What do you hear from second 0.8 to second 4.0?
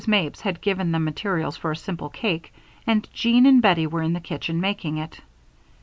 them materials for a simple cake and Jean and Bettie